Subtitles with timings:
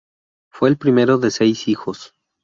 [0.51, 2.15] Fue el primero de seis hijos.